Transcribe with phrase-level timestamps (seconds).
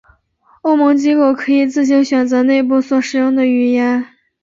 [0.63, 4.03] 欧盟机构可以自行选择内部所使用的语言。